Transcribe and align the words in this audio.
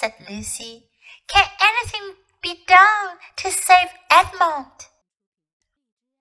said 0.00 0.14
Lucy. 0.30 0.84
Can 1.28 1.44
anything 1.60 2.14
be 2.42 2.64
done 2.66 3.18
to 3.36 3.50
save 3.50 3.88
Edmund? 4.10 4.88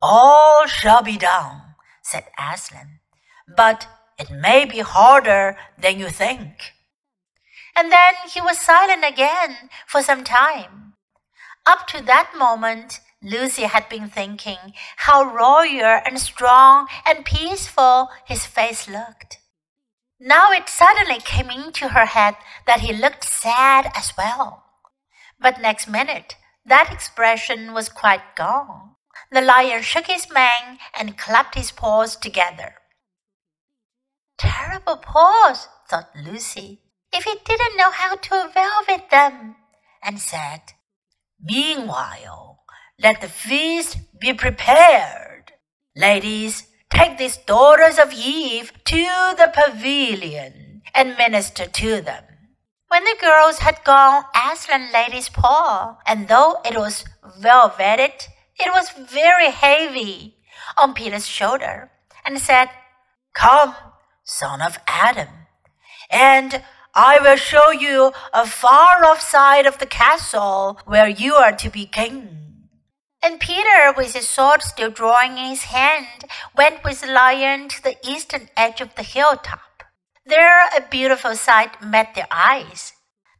All 0.02 0.68
shall 0.68 1.02
be 1.02 1.18
done, 1.18 1.76
said 2.04 2.26
Aslan, 2.38 3.00
but 3.56 3.88
it 4.18 4.30
may 4.30 4.66
be 4.66 4.80
harder 4.80 5.56
than 5.78 5.98
you 5.98 6.10
think. 6.10 6.74
And 7.74 7.90
then 7.90 8.16
he 8.34 8.42
was 8.42 8.60
silent 8.60 9.06
again 9.06 9.70
for 9.88 10.02
some 10.02 10.26
time. 10.26 10.96
Up 11.66 11.88
to 11.88 12.04
that 12.04 12.34
moment, 12.38 13.00
Lucy 13.24 13.64
had 13.64 13.88
been 13.88 14.10
thinking 14.10 14.74
how 15.08 15.24
royal 15.24 16.02
and 16.06 16.20
strong 16.20 16.88
and 17.06 17.24
peaceful 17.24 18.10
his 18.26 18.46
face 18.46 18.90
looked. 18.90 19.38
Now 20.20 20.52
it 20.52 20.68
suddenly 20.68 21.20
came 21.20 21.50
into 21.50 21.90
her 21.90 22.06
head 22.06 22.36
that 22.68 22.82
he 22.82 22.94
looked 22.94 23.24
sad 23.24 23.90
as 23.96 24.14
well. 24.18 24.66
But 25.40 25.62
next 25.62 25.88
minute, 25.88 26.36
that 26.66 26.92
expression 26.92 27.74
was 27.74 27.88
quite 27.88 28.36
gone. 28.36 28.96
The 29.32 29.42
lion 29.42 29.82
shook 29.82 30.08
his 30.08 30.28
mane 30.32 30.80
and 30.98 31.18
clapped 31.18 31.56
his 31.56 31.72
paws 31.72 32.16
together. 32.16 32.76
Terrible 34.38 34.98
paws, 34.98 35.68
thought 35.90 36.10
Lucy, 36.16 36.82
if 37.14 37.24
he 37.24 37.36
didn't 37.46 37.78
know 37.78 37.92
how 37.92 38.16
to 38.16 38.52
velvet 38.54 39.10
them, 39.10 39.56
and 40.04 40.20
said, 40.20 40.62
Meanwhile, 41.42 42.64
let 43.02 43.22
the 43.22 43.30
feast 43.30 43.98
be 44.20 44.34
prepared. 44.34 45.54
Ladies, 45.96 46.68
take 46.90 47.18
these 47.18 47.38
daughters 47.38 47.98
of 47.98 48.14
Eve 48.14 48.72
to 48.86 49.06
the 49.38 49.52
pavilion 49.54 50.82
and 50.94 51.18
minister 51.18 51.66
to 51.66 52.02
them. 52.02 52.24
When 52.88 53.04
the 53.04 53.18
girls 53.22 53.60
had 53.60 53.84
gone, 53.84 54.24
Aslan 54.36 54.92
laid 54.92 55.14
his 55.14 55.30
paw, 55.30 55.98
and 56.08 56.28
though 56.28 56.58
it 56.66 56.76
was 56.76 57.06
velveted, 57.38 58.28
it 58.60 58.72
was 58.74 58.90
very 58.90 59.52
heavy, 59.52 60.38
on 60.78 60.94
Peter's 60.94 61.28
shoulder, 61.28 61.92
and 62.26 62.40
said, 62.40 62.70
Come, 63.34 63.76
son 64.24 64.62
of 64.62 64.80
Adam, 64.88 65.28
and 66.10 66.64
I 66.96 67.20
will 67.22 67.38
show 67.38 67.70
you 67.70 68.12
a 68.34 68.48
far 68.48 69.06
off 69.06 69.22
side 69.22 69.68
of 69.68 69.78
the 69.78 69.86
castle 69.86 70.80
where 70.86 71.08
you 71.08 71.36
are 71.36 71.56
to 71.56 71.70
be 71.70 71.86
king. 71.86 72.49
And 73.22 73.40
Peter, 73.40 73.94
with 73.96 74.14
his 74.14 74.28
sword 74.28 74.62
still 74.62 74.90
drawing 74.90 75.38
in 75.38 75.46
his 75.46 75.64
hand, 75.64 76.26
went 76.56 76.84
with 76.84 77.02
the 77.02 77.12
lion 77.12 77.70
to 77.70 77.84
the 77.84 77.98
eastern 78.08 78.50
edge 78.56 78.82
of 78.82 78.96
the 78.96 79.04
hilltop. 79.04 79.84
There 80.26 80.68
a 80.68 80.82
beautiful 80.90 81.36
sight 81.36 81.82
met 81.82 82.16
their 82.16 82.28
eyes. 82.32 82.94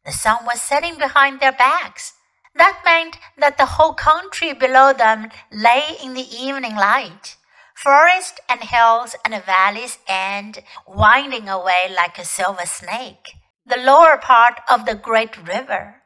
The 0.06 0.12
sun 0.12 0.46
was 0.46 0.62
setting 0.62 0.98
behind 0.98 1.40
their 1.40 1.52
backs. 1.52 2.14
That 2.56 2.82
meant 2.84 3.18
that 3.38 3.58
the 3.58 3.78
whole 3.78 3.94
country 3.94 4.54
below 4.54 4.92
them 4.94 5.30
lay 5.52 5.98
in 6.04 6.14
the 6.14 6.28
evening 6.36 6.76
light. 6.76 7.38
Forest 7.76 8.42
and 8.50 8.62
hills 8.62 9.16
and 9.24 9.42
valleys 9.46 10.00
and 10.08 10.60
winding 10.88 11.48
away 11.48 11.94
like 11.96 12.18
a 12.18 12.26
silver 12.26 12.66
snake 12.66 13.36
the 13.70 13.78
lower 13.78 14.18
part 14.18 14.60
of 14.68 14.86
the 14.86 14.96
great 14.96 15.38
river. 15.48 16.02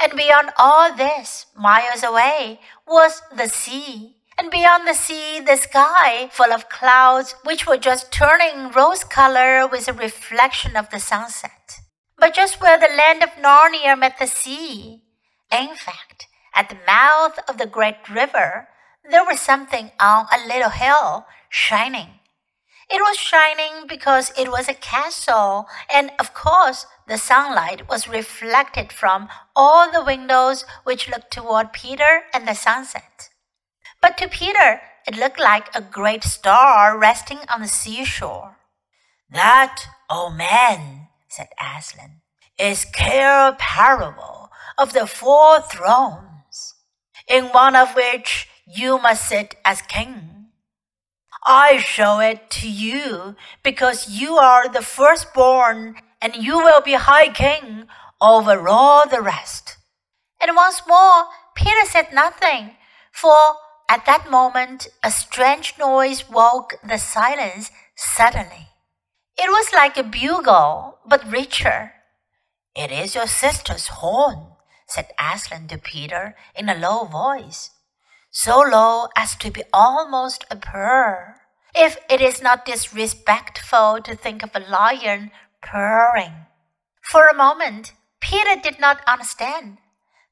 And 0.00 0.12
beyond 0.16 0.50
all 0.56 0.94
this, 0.94 1.46
miles 1.56 2.02
away, 2.02 2.60
was 2.86 3.22
the 3.36 3.48
sea. 3.48 4.14
And 4.38 4.50
beyond 4.50 4.86
the 4.86 4.94
sea, 4.94 5.40
the 5.40 5.56
sky 5.56 6.28
full 6.30 6.52
of 6.52 6.68
clouds 6.68 7.34
which 7.44 7.66
were 7.66 7.76
just 7.76 8.12
turning 8.12 8.70
rose 8.70 9.02
color 9.02 9.66
with 9.66 9.88
a 9.88 9.92
reflection 9.92 10.76
of 10.76 10.90
the 10.90 11.00
sunset. 11.00 11.80
But 12.16 12.34
just 12.34 12.60
where 12.60 12.78
the 12.78 12.94
land 12.96 13.24
of 13.24 13.30
Narnia 13.30 13.98
met 13.98 14.18
the 14.18 14.28
sea, 14.28 15.02
in 15.50 15.74
fact, 15.74 16.26
at 16.54 16.68
the 16.68 16.78
mouth 16.86 17.38
of 17.48 17.58
the 17.58 17.66
great 17.66 18.08
river, 18.08 18.68
there 19.10 19.24
was 19.24 19.40
something 19.40 19.90
on 19.98 20.26
a 20.32 20.46
little 20.46 20.70
hill 20.70 21.26
shining. 21.48 22.17
It 22.90 23.02
was 23.02 23.18
shining 23.18 23.86
because 23.86 24.32
it 24.38 24.50
was 24.50 24.66
a 24.66 24.74
castle, 24.74 25.66
and 25.92 26.10
of 26.18 26.32
course, 26.32 26.86
the 27.06 27.18
sunlight 27.18 27.86
was 27.86 28.08
reflected 28.08 28.92
from 28.92 29.28
all 29.54 29.92
the 29.92 30.02
windows 30.02 30.64
which 30.84 31.08
looked 31.08 31.30
toward 31.30 31.74
Peter 31.74 32.22
and 32.32 32.48
the 32.48 32.54
sunset. 32.54 33.28
But 34.00 34.16
to 34.18 34.28
Peter, 34.28 34.80
it 35.06 35.16
looked 35.18 35.38
like 35.38 35.74
a 35.74 35.82
great 35.82 36.24
star 36.24 36.98
resting 36.98 37.40
on 37.50 37.60
the 37.60 37.68
seashore. 37.68 38.56
That, 39.30 39.84
old 40.08 40.36
man, 40.36 41.08
said 41.28 41.48
Aslan, 41.60 42.22
is 42.58 42.86
Cair 42.86 43.52
Paravel 43.52 44.48
of 44.78 44.94
the 44.94 45.06
four 45.06 45.60
thrones, 45.60 46.74
in 47.28 47.46
one 47.46 47.76
of 47.76 47.94
which 47.94 48.48
you 48.66 48.98
must 48.98 49.28
sit 49.28 49.56
as 49.62 49.82
king. 49.82 50.37
I 51.44 51.78
show 51.78 52.20
it 52.20 52.50
to 52.50 52.68
you 52.68 53.36
because 53.62 54.08
you 54.08 54.36
are 54.36 54.68
the 54.68 54.82
firstborn 54.82 55.96
and 56.20 56.34
you 56.36 56.58
will 56.58 56.80
be 56.80 56.94
high 56.94 57.28
king 57.28 57.86
over 58.20 58.68
all 58.68 59.08
the 59.08 59.20
rest. 59.20 59.76
And 60.40 60.54
once 60.56 60.82
more, 60.86 61.26
Peter 61.54 61.84
said 61.84 62.12
nothing, 62.12 62.76
for 63.12 63.36
at 63.88 64.06
that 64.06 64.30
moment 64.30 64.88
a 65.02 65.10
strange 65.10 65.74
noise 65.78 66.28
woke 66.28 66.74
the 66.86 66.98
silence 66.98 67.70
suddenly. 67.96 68.68
It 69.36 69.50
was 69.50 69.72
like 69.72 69.96
a 69.96 70.02
bugle, 70.02 70.98
but 71.06 71.30
richer. 71.30 71.92
It 72.74 72.90
is 72.92 73.14
your 73.14 73.26
sister's 73.26 73.88
horn, 73.88 74.52
said 74.86 75.08
Aslan 75.18 75.68
to 75.68 75.78
Peter 75.78 76.36
in 76.54 76.68
a 76.68 76.74
low 76.74 77.04
voice, 77.04 77.70
so 78.30 78.60
low 78.60 79.08
as 79.16 79.36
to 79.36 79.50
be 79.50 79.62
almost 79.72 80.44
a 80.50 80.56
purr. 80.56 81.36
If 81.74 81.96
it 82.10 82.20
is 82.20 82.42
not 82.42 82.64
disrespectful 82.64 84.00
to 84.02 84.14
think 84.14 84.42
of 84.42 84.50
a 84.54 84.60
lion 84.60 85.30
purring. 85.62 86.46
For 87.02 87.26
a 87.26 87.34
moment, 87.34 87.92
Peter 88.20 88.60
did 88.60 88.80
not 88.80 89.00
understand. 89.06 89.78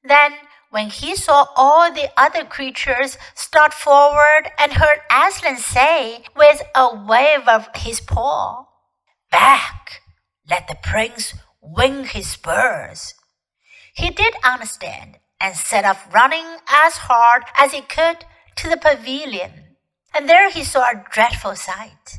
Then, 0.02 0.34
when 0.70 0.90
he 0.90 1.16
saw 1.16 1.46
all 1.56 1.92
the 1.92 2.10
other 2.16 2.44
creatures 2.44 3.16
start 3.34 3.72
forward 3.72 4.50
and 4.58 4.72
heard 4.72 5.00
Aslan 5.10 5.56
say 5.56 6.24
with 6.36 6.62
a 6.74 6.94
wave 6.94 7.48
of 7.48 7.68
his 7.74 8.00
paw, 8.00 8.66
Back! 9.30 10.02
Let 10.48 10.68
the 10.68 10.76
prince 10.82 11.34
wing 11.60 12.04
his 12.04 12.28
spurs. 12.28 13.14
He 13.94 14.10
did 14.10 14.34
understand 14.44 15.18
and 15.40 15.56
set 15.56 15.84
off 15.84 16.12
running 16.12 16.46
as 16.68 16.96
hard 16.96 17.44
as 17.56 17.72
he 17.72 17.80
could 17.80 18.24
to 18.56 18.68
the 18.68 18.76
pavilion. 18.76 19.76
And 20.14 20.28
there 20.28 20.50
he 20.50 20.64
saw 20.64 20.90
a 20.90 21.04
dreadful 21.12 21.56
sight. 21.56 22.18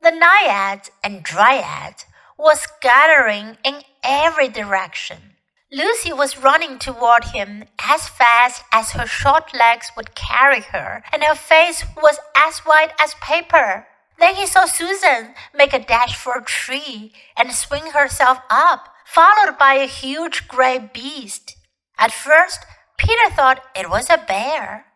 The 0.00 0.10
naiads 0.10 0.90
and 1.02 1.22
dryads 1.22 2.04
was 2.38 2.60
scattering 2.60 3.58
in 3.64 3.82
every 4.02 4.48
direction. 4.48 5.34
Lucy 5.70 6.12
was 6.14 6.38
running 6.38 6.78
toward 6.78 7.24
him 7.24 7.64
as 7.78 8.08
fast 8.08 8.62
as 8.72 8.92
her 8.92 9.06
short 9.06 9.52
legs 9.54 9.90
would 9.96 10.14
carry 10.14 10.62
her, 10.62 11.02
and 11.12 11.22
her 11.22 11.34
face 11.34 11.84
was 12.00 12.18
as 12.34 12.60
white 12.60 12.92
as 12.98 13.12
paper. 13.20 13.86
Then 14.18 14.36
he 14.36 14.46
saw 14.46 14.64
Susan 14.64 15.34
make 15.54 15.74
a 15.74 15.84
dash 15.84 16.16
for 16.16 16.38
a 16.38 16.44
tree 16.44 17.12
and 17.36 17.52
swing 17.52 17.90
herself 17.90 18.38
up, 18.48 18.94
followed 19.04 19.58
by 19.58 19.74
a 19.74 19.86
huge 19.86 20.48
gray 20.48 20.78
beast. 20.78 21.57
At 21.98 22.12
first, 22.12 22.64
Peter 22.96 23.30
thought 23.30 23.64
it 23.74 23.90
was 23.90 24.08
a 24.08 24.24
bear. 24.26 24.86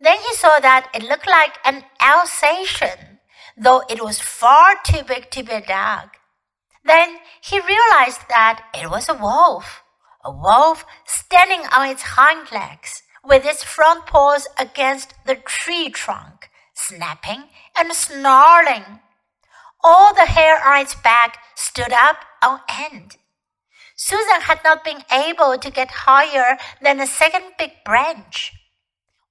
Then 0.00 0.18
he 0.18 0.34
saw 0.34 0.58
that 0.60 0.88
it 0.94 1.02
looked 1.02 1.26
like 1.26 1.58
an 1.64 1.84
Alsatian, 2.00 3.20
though 3.56 3.82
it 3.88 4.02
was 4.02 4.20
far 4.20 4.76
too 4.84 5.02
big 5.06 5.30
to 5.30 5.42
be 5.42 5.52
a 5.52 5.60
dog. 5.60 6.10
Then 6.84 7.18
he 7.42 7.58
realized 7.60 8.28
that 8.28 8.64
it 8.74 8.90
was 8.90 9.08
a 9.08 9.14
wolf, 9.14 9.82
a 10.24 10.30
wolf 10.30 10.84
standing 11.06 11.62
on 11.72 11.88
its 11.88 12.02
hind 12.16 12.52
legs, 12.52 13.02
with 13.24 13.44
its 13.44 13.64
front 13.64 14.06
paws 14.06 14.46
against 14.58 15.14
the 15.26 15.34
tree 15.34 15.90
trunk, 15.90 16.48
snapping 16.74 17.44
and 17.76 17.92
snarling. 17.92 19.00
All 19.82 20.14
the 20.14 20.26
hair 20.26 20.62
on 20.66 20.82
its 20.82 20.94
back 20.94 21.38
stood 21.54 21.92
up 21.92 22.18
on 22.42 22.60
end. 22.68 23.16
Susan 23.96 24.42
had 24.42 24.60
not 24.62 24.84
been 24.84 25.02
able 25.10 25.56
to 25.56 25.70
get 25.70 25.90
higher 25.90 26.58
than 26.82 26.98
the 26.98 27.06
second 27.06 27.44
big 27.58 27.72
branch. 27.84 28.52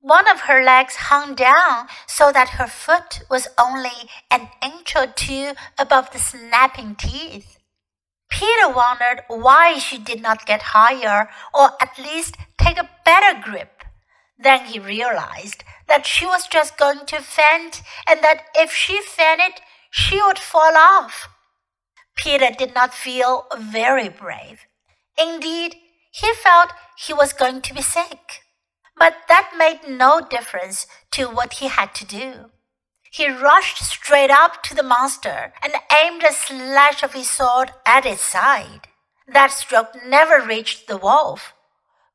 One 0.02 0.28
of 0.28 0.42
her 0.42 0.64
legs 0.64 0.96
hung 0.96 1.36
down 1.36 1.88
so 2.08 2.32
that 2.32 2.58
her 2.58 2.68
foot 2.68 3.22
was 3.30 3.48
only 3.60 4.10
an 4.32 4.50
inch 4.64 4.96
or 4.96 5.08
two 5.08 5.54
above 5.78 6.12
the 6.12 6.20
snapping 6.20 6.96
teeth. 6.96 7.58
Peter 8.30 8.70
wondered 8.70 9.22
why 9.28 9.78
she 9.78 9.98
did 9.98 10.22
not 10.22 10.46
get 10.48 10.74
higher 10.74 11.30
or 11.54 11.72
at 11.80 11.98
least 11.98 12.36
take 12.58 12.78
a 12.78 12.90
better 13.06 13.40
grip. 13.40 13.84
Then 14.38 14.66
he 14.66 14.80
realized 14.80 15.64
that 15.88 16.06
she 16.06 16.26
was 16.26 16.48
just 16.48 16.78
going 16.78 17.06
to 17.06 17.22
faint 17.22 17.82
and 18.08 18.22
that 18.22 18.46
if 18.56 18.72
she 18.72 19.02
fainted, 19.02 19.62
she 19.92 20.22
would 20.22 20.40
fall 20.40 20.76
off. 20.76 21.30
Peter 22.16 22.50
did 22.58 22.74
not 22.74 22.94
feel 22.94 23.46
very 23.58 24.10
brave. 24.10 24.62
Indeed, 25.18 25.76
he 26.12 26.34
felt 26.34 26.72
he 26.98 27.14
was 27.14 27.34
going 27.34 27.62
to 27.62 27.74
be 27.74 27.82
sick. 27.82 28.42
But 28.98 29.16
that 29.28 29.52
made 29.58 29.82
no 29.88 30.22
difference 30.22 30.88
to 31.12 31.26
what 31.26 31.54
he 31.54 31.68
had 31.68 31.94
to 31.96 32.06
do. 32.06 32.52
He 33.12 33.28
rushed 33.30 33.78
straight 33.78 34.32
up 34.32 34.64
to 34.64 34.76
the 34.76 34.84
monster 34.84 35.54
and 35.62 35.74
aimed 36.02 36.24
a 36.24 36.34
slash 36.34 37.04
of 37.04 37.14
his 37.14 37.30
sword 37.30 37.72
at 37.86 38.06
its 38.06 38.22
side. 38.22 38.88
That 39.28 39.52
stroke 39.52 39.96
never 40.06 40.46
reached 40.46 40.88
the 40.88 40.98
wolf. 40.98 41.54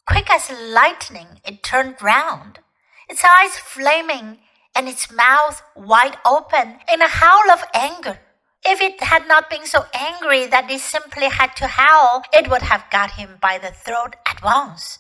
Quick 0.07 0.31
as 0.31 0.51
lightning, 0.51 1.41
it 1.45 1.63
turned 1.63 2.03
round, 2.03 2.61
its 3.09 3.25
eyes 3.25 3.57
flaming 3.59 4.39
and 4.75 4.89
its 4.89 5.11
mouth 5.13 5.63
wide 5.75 6.17
open 6.25 6.79
in 6.93 7.01
a 7.01 7.09
howl 7.09 7.51
of 7.51 7.65
anger. 7.75 8.19
If 8.65 8.81
it 8.81 9.01
had 9.03 9.27
not 9.27 9.49
been 9.49 9.65
so 9.65 9.87
angry 9.95 10.47
that 10.47 10.71
it 10.71 10.81
simply 10.81 11.29
had 11.29 11.57
to 11.57 11.67
howl, 11.67 12.25
it 12.33 12.49
would 12.51 12.63
have 12.63 12.91
got 12.91 13.13
him 13.13 13.39
by 13.41 13.59
the 13.59 13.71
throat 13.71 14.17
at 14.27 14.43
once. 14.43 14.99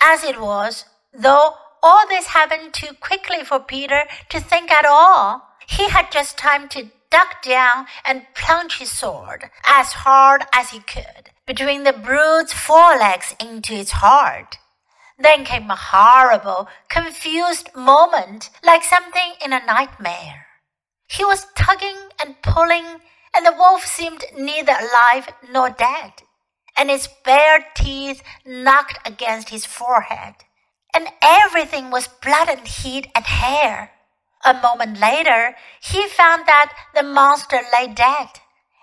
As 0.00 0.22
it 0.24 0.40
was, 0.40 0.84
though 1.12 1.54
all 1.82 2.06
this 2.08 2.26
happened 2.26 2.74
too 2.74 2.94
quickly 3.00 3.44
for 3.44 3.60
Peter 3.60 4.04
to 4.28 4.40
think 4.40 4.70
at 4.70 4.84
all, 4.84 5.48
he 5.66 5.88
had 5.88 6.12
just 6.12 6.36
time 6.36 6.68
to 6.70 6.90
duck 7.10 7.42
down 7.42 7.86
and 8.04 8.26
plunge 8.34 8.78
his 8.78 8.90
sword 8.90 9.50
as 9.64 9.92
hard 9.92 10.44
as 10.52 10.70
he 10.70 10.80
could 10.80 11.30
between 11.46 11.84
the 11.84 11.92
brute's 11.92 12.52
forelegs 12.52 13.34
into 13.40 13.74
its 13.74 13.92
heart. 13.92 14.58
Then 15.18 15.44
came 15.44 15.70
a 15.70 15.76
horrible, 15.76 16.68
confused 16.88 17.74
moment, 17.74 18.50
like 18.64 18.82
something 18.82 19.34
in 19.44 19.52
a 19.52 19.64
nightmare. 19.64 20.46
He 21.12 21.26
was 21.26 21.46
tugging 21.54 22.08
and 22.18 22.40
pulling, 22.40 22.86
and 23.36 23.44
the 23.44 23.52
wolf 23.52 23.84
seemed 23.84 24.24
neither 24.34 24.72
alive 24.72 25.28
nor 25.50 25.68
dead, 25.68 26.22
and 26.74 26.90
its 26.90 27.06
bare 27.22 27.66
teeth 27.74 28.22
knocked 28.46 28.98
against 29.06 29.50
his 29.50 29.66
forehead, 29.66 30.36
and 30.94 31.08
everything 31.20 31.90
was 31.90 32.08
blood 32.08 32.48
and 32.48 32.66
heat 32.66 33.08
and 33.14 33.26
hair. 33.26 33.90
A 34.42 34.54
moment 34.54 35.00
later, 35.00 35.54
he 35.82 36.08
found 36.08 36.46
that 36.46 36.72
the 36.94 37.02
monster 37.02 37.60
lay 37.74 37.88
dead, 37.88 38.40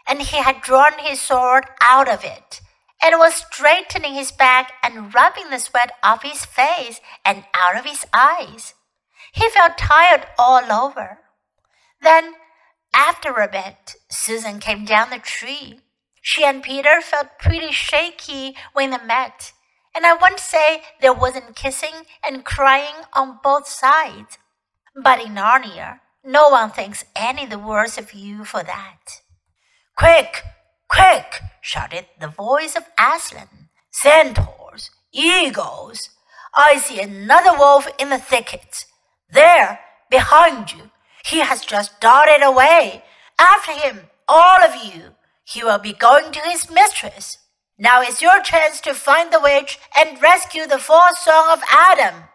and 0.08 0.22
he 0.22 0.38
had 0.38 0.62
drawn 0.62 1.00
his 1.00 1.20
sword 1.20 1.66
out 1.82 2.08
of 2.08 2.24
it, 2.24 2.62
and 3.02 3.18
was 3.18 3.44
straightening 3.52 4.14
his 4.14 4.32
back 4.32 4.74
and 4.84 5.16
rubbing 5.16 5.50
the 5.50 5.58
sweat 5.58 5.94
off 6.04 6.22
his 6.22 6.46
face 6.46 7.02
and 7.26 7.46
out 7.56 7.76
of 7.76 7.86
his 7.86 8.06
eyes. 8.14 8.76
He 9.32 9.50
felt 9.50 9.80
tired 9.80 10.28
all 10.38 10.72
over. 10.72 11.18
Then, 12.02 12.34
after 12.94 13.34
a 13.34 13.48
bit, 13.48 13.96
Susan 14.10 14.60
came 14.60 14.86
down 14.86 15.10
the 15.10 15.20
tree. 15.20 15.82
She 16.22 16.44
and 16.44 16.64
Peter 16.64 17.02
felt 17.02 17.40
pretty 17.40 17.72
shaky 17.72 18.56
when 18.74 18.92
they 18.92 18.98
met, 19.06 19.54
and 19.96 20.06
I 20.06 20.14
won't 20.14 20.40
say 20.40 20.82
there 21.02 21.14
wasn't 21.14 21.56
kissing 21.56 22.06
and 22.26 22.46
crying 22.46 23.06
on 23.14 23.40
both 23.44 23.68
sides. 23.68 24.38
But 24.96 25.22
in 25.24 25.36
Narnia, 25.36 26.00
no 26.24 26.50
one 26.50 26.72
thinks 26.72 27.06
any 27.16 27.46
the 27.46 27.60
worse 27.60 27.98
of 27.98 28.14
you 28.14 28.44
for 28.44 28.64
that. 28.64 29.22
Quick, 29.98 30.44
quick, 30.90 31.42
shouted 31.62 32.06
the 32.20 32.28
voice 32.28 32.76
of 32.76 32.84
Aslan. 33.00 33.70
Centaurs, 33.92 34.92
eagles, 35.12 36.10
I 36.56 36.78
see 36.78 37.00
another 37.00 37.58
wolf 37.58 37.88
in 38.00 38.10
the 38.10 38.18
thicket. 38.18 38.86
There, 39.32 39.80
behind 40.10 40.74
you. 40.74 40.92
He 41.30 41.40
has 41.40 41.62
just 41.62 42.00
darted 42.00 42.44
away. 42.44 43.04
After 43.40 43.72
him, 43.72 44.10
all 44.28 44.64
of 44.64 44.76
you. 44.84 45.16
He 45.44 45.64
will 45.64 45.80
be 45.80 45.94
going 45.94 46.32
to 46.32 46.40
his 46.42 46.70
mistress. 46.70 47.38
Now 47.78 48.02
is 48.02 48.22
your 48.22 48.42
chance 48.42 48.82
to 48.82 48.94
find 48.94 49.32
the 49.32 49.40
witch 49.40 49.80
and 49.98 50.22
rescue 50.22 50.68
the 50.68 50.80
fourth 50.80 51.18
son 51.18 51.50
of 51.52 51.64
Adam 51.72 52.26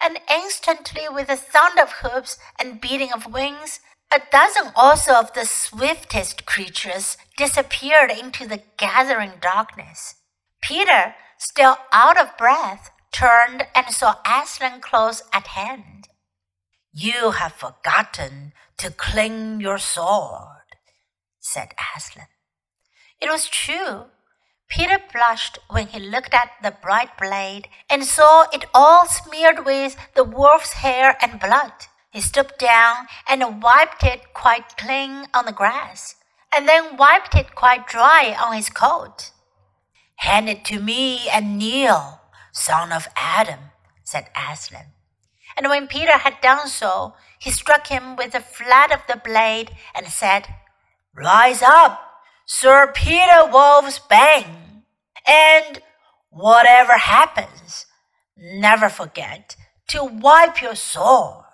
and 0.00 0.20
instantly, 0.30 1.08
with 1.08 1.28
a 1.28 1.36
sound 1.36 1.78
of 1.78 2.00
hoofs 2.02 2.38
and 2.60 2.80
beating 2.80 3.12
of 3.12 3.32
wings, 3.32 3.80
a 4.12 4.20
dozen 4.30 4.72
also 4.76 5.14
of 5.14 5.32
the 5.32 5.44
swiftest 5.44 6.46
creatures 6.46 7.16
disappeared 7.36 8.10
into 8.10 8.46
the 8.46 8.62
gathering 8.76 9.32
darkness. 9.40 10.16
Peter, 10.62 11.14
still 11.38 11.78
out 11.92 12.20
of 12.20 12.36
breath, 12.36 12.90
turned 13.12 13.66
and 13.74 13.86
saw 13.88 14.16
Aslan 14.26 14.80
close 14.80 15.22
at 15.32 15.48
hand. 15.48 16.08
You 16.98 17.32
have 17.32 17.52
forgotten 17.52 18.54
to 18.78 18.90
cling 18.90 19.60
your 19.60 19.76
sword, 19.76 20.78
said 21.38 21.74
Aslan. 21.94 22.28
It 23.20 23.28
was 23.28 23.50
true. 23.50 24.06
Peter 24.66 24.98
blushed 25.12 25.58
when 25.68 25.88
he 25.88 26.00
looked 26.00 26.32
at 26.32 26.52
the 26.62 26.70
bright 26.70 27.10
blade 27.18 27.68
and 27.90 28.02
saw 28.02 28.46
it 28.50 28.64
all 28.72 29.04
smeared 29.06 29.66
with 29.66 29.94
the 30.14 30.24
wolf's 30.24 30.72
hair 30.72 31.18
and 31.20 31.38
blood. 31.38 31.72
He 32.12 32.22
stooped 32.22 32.58
down 32.58 33.08
and 33.28 33.62
wiped 33.62 34.02
it 34.02 34.32
quite 34.32 34.78
clean 34.78 35.26
on 35.34 35.44
the 35.44 35.52
grass, 35.52 36.14
and 36.50 36.66
then 36.66 36.96
wiped 36.96 37.34
it 37.34 37.54
quite 37.54 37.86
dry 37.86 38.34
on 38.42 38.56
his 38.56 38.70
coat. 38.70 39.32
Hand 40.20 40.48
it 40.48 40.64
to 40.64 40.80
me 40.80 41.28
and 41.28 41.58
kneel, 41.58 42.22
son 42.52 42.90
of 42.90 43.06
Adam, 43.16 43.60
said 44.02 44.30
Aslan. 44.34 44.95
And 45.56 45.68
when 45.68 45.86
Peter 45.86 46.18
had 46.18 46.40
done 46.42 46.68
so, 46.68 47.14
he 47.38 47.50
struck 47.50 47.86
him 47.86 48.16
with 48.16 48.32
the 48.32 48.40
flat 48.40 48.92
of 48.92 49.00
the 49.08 49.20
blade 49.22 49.70
and 49.94 50.06
said, 50.08 50.46
Rise 51.14 51.62
up, 51.62 52.00
Sir 52.44 52.92
Peter 52.94 53.48
Wolfsbane, 53.50 54.82
and 55.26 55.80
whatever 56.30 56.92
happens, 56.92 57.86
never 58.36 58.88
forget 58.88 59.56
to 59.88 60.04
wipe 60.04 60.60
your 60.60 60.74
sword. 60.74 61.45